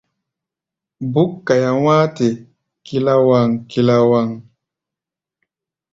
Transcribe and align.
Búk 1.13 1.31
kaia 1.47 1.71
wá̧á̧-te 1.83 2.27
kilawaŋ-kilawaŋ. 2.85 4.29